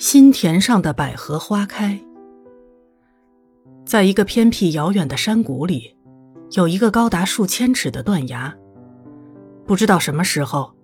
[0.00, 2.00] 心田上的百合花开。
[3.84, 5.94] 在一个偏僻遥远的山谷里，
[6.52, 8.56] 有一个高达数千尺的断崖。
[9.66, 10.74] 不知道什么时候，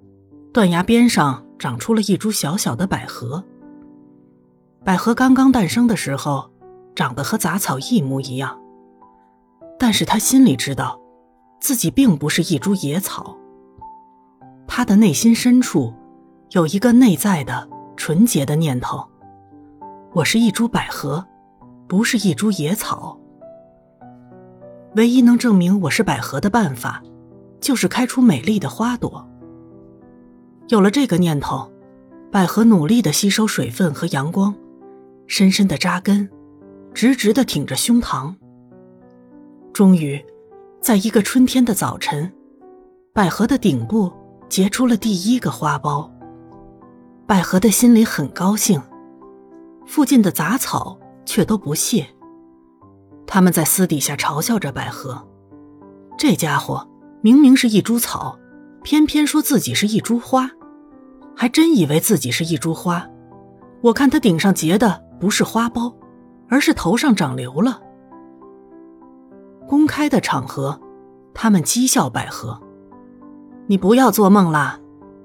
[0.53, 3.43] 断崖边上长出了一株小小的百合。
[4.85, 6.51] 百合刚刚诞生的时候，
[6.95, 8.61] 长得和杂草一模一样。
[9.79, 11.01] 但是他心里知道，
[11.59, 13.35] 自己并不是一株野草。
[14.67, 15.95] 他的内心深处，
[16.51, 19.05] 有一个内在的纯洁的念头：
[20.13, 21.27] 我是一株百合，
[21.89, 23.19] 不是一株野草。
[24.95, 27.03] 唯一能证明我是百合的办法，
[27.61, 29.27] 就是开出美丽的花朵。
[30.69, 31.71] 有了这个念头，
[32.31, 34.55] 百合努力的吸收水分和阳光，
[35.27, 36.29] 深深的扎根，
[36.95, 38.35] 直直的挺着胸膛。
[39.73, 40.23] 终于，
[40.81, 42.33] 在一个春天的早晨，
[43.13, 44.13] 百合的顶部
[44.49, 46.11] 结出了第一个花苞。
[47.27, 48.81] 百合的心里很高兴，
[49.85, 52.07] 附近的杂草却都不屑。
[53.27, 55.27] 他们在私底下嘲笑着百合
[56.17, 56.89] ：“这家伙
[57.23, 58.39] 明明是一株草，
[58.85, 60.49] 偏偏说自己是一株花，
[61.35, 63.05] 还真以为自己是一株花。
[63.81, 65.93] 我看他顶上结的不是花苞，
[66.49, 67.81] 而是头上长瘤了。”
[69.67, 70.81] 公开的场合，
[71.35, 72.63] 他们讥笑百合
[73.67, 74.79] ：“你不要做梦啦！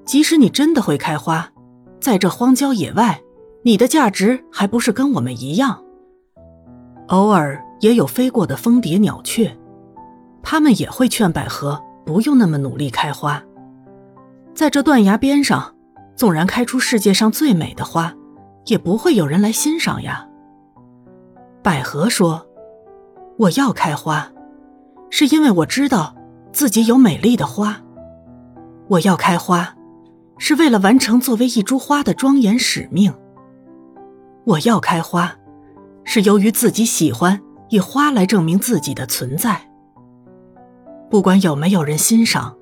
[0.03, 1.47] 即使你真的会开花，
[2.01, 3.21] 在这荒郊野外，
[3.63, 5.81] 你的价值还不是跟我们一样？
[7.09, 9.55] 偶尔也有飞过的蜂蝶、鸟雀，
[10.41, 13.41] 他们也会劝百合不用那么努力开花。
[14.53, 15.75] 在这断崖边上，
[16.15, 18.13] 纵然开出世界上最美的花，
[18.65, 20.27] 也不会有人来欣赏呀。”
[21.63, 22.47] 百合说。
[23.37, 24.31] 我要开花，
[25.09, 26.13] 是因为我知道
[26.51, 27.81] 自己有美丽的花。
[28.87, 29.73] 我要开花，
[30.43, 33.13] 是为了完成作为一株花的庄严使命。
[34.43, 35.31] 我要开花，
[36.03, 37.39] 是由于自己喜欢
[37.69, 39.69] 以花来证明自己的存在。
[41.11, 42.57] 不管有没有人欣赏，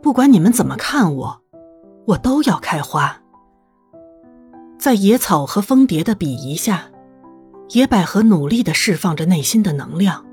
[0.00, 1.42] 不管你们怎么看我，
[2.06, 3.20] 我都要开花。
[4.78, 6.84] 在野草和蜂蝶的鄙夷下。
[7.72, 10.24] 野百合努力的释放着内心的能量。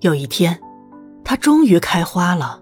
[0.00, 0.58] 有一天，
[1.22, 2.60] 它终于开花了。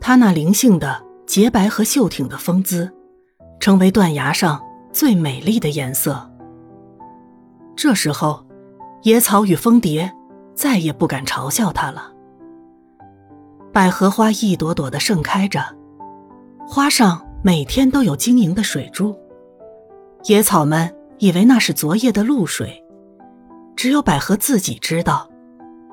[0.00, 2.92] 它那灵性的、洁白和秀挺的风姿，
[3.60, 4.62] 成为断崖上
[4.92, 6.30] 最美丽的颜色。
[7.76, 8.46] 这时候，
[9.02, 10.12] 野草与蜂蝶
[10.54, 12.12] 再也不敢嘲笑它了。
[13.72, 15.60] 百合花一朵朵的盛开着，
[16.66, 19.16] 花上每天都有晶莹的水珠。
[20.24, 20.94] 野草们。
[21.18, 22.84] 以为那是昨夜的露水，
[23.76, 25.30] 只有百合自己知道，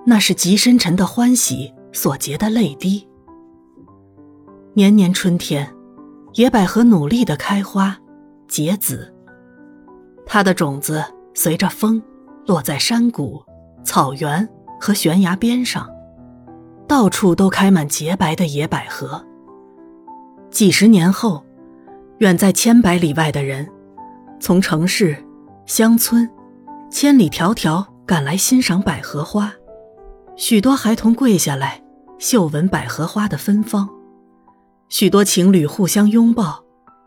[0.03, 3.08] 那是极深沉的欢喜所结的泪滴。
[4.74, 5.70] 年年春天，
[6.36, 7.98] 野百合努力的开花
[8.48, 9.14] 结籽，
[10.26, 12.02] 它的种子随着风
[12.46, 13.44] 落在山谷、
[13.84, 14.48] 草原
[14.80, 15.90] 和悬崖边上，
[16.88, 19.22] 到处都开满洁白的野百合。
[20.50, 21.44] 几十年后，
[22.20, 23.70] 远在千百里外的人。
[24.40, 25.18] 从城市、
[25.66, 26.28] 乡村，
[26.90, 29.52] 千里迢迢赶来欣赏百合花，
[30.38, 31.84] 许多孩童跪下来
[32.18, 33.88] 嗅闻百合花的芬芳，
[34.91, 36.62] 许多情侣互相拥抱，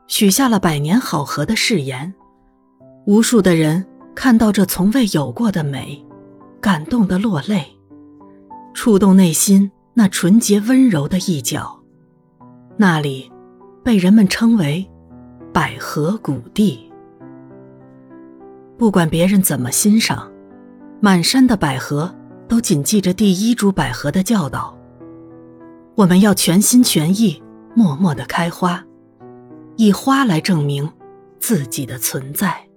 [0.09, 2.15] 许下了百年好合的誓言。
[3.07, 3.85] 无数的人
[4.15, 6.03] 看到这从未有过的美，
[6.63, 7.63] 感动的落泪，
[8.73, 11.79] 触动内心那纯洁温柔的一角。
[12.79, 13.31] 那里，
[13.85, 14.91] 被人们称为
[15.53, 16.91] “百合谷地”。
[18.79, 20.33] 不管别人怎么欣赏，
[21.01, 22.13] 满山的百合
[22.49, 24.75] 都谨记着第一株百合的教导。
[25.97, 27.41] 我们要全心全意、
[27.75, 28.85] 默默的开花，
[29.77, 30.91] 以花来证明
[31.41, 32.69] 自己的存在。